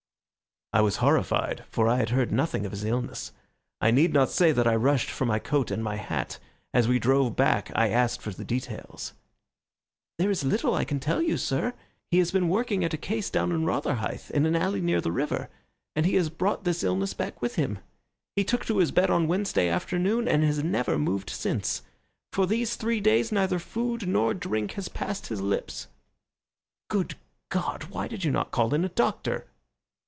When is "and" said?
5.69-5.83, 15.93-16.05, 20.25-20.41